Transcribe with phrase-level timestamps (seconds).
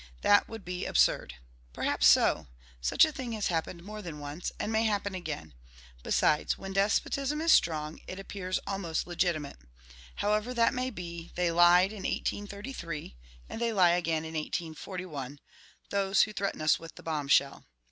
[0.23, 1.35] That would be absurd!"
[1.73, 2.47] Perhaps so:
[2.81, 5.53] such a thing has happened more than once, and may happen again.
[6.01, 9.59] Besides, when despotism is strong, it appears almost legitimate.
[10.15, 13.15] However that may be, they lied in 1833,
[13.47, 15.39] and they lie again in 1841,
[15.91, 17.65] those who threaten us with the bomb shell.